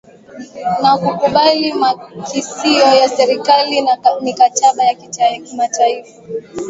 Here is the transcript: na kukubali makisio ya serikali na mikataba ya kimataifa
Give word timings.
na 0.81 0.91
kukubali 0.97 1.73
makisio 1.73 2.87
ya 3.01 3.09
serikali 3.09 3.81
na 3.81 3.97
mikataba 4.21 4.83
ya 4.83 4.95
kimataifa 5.41 6.13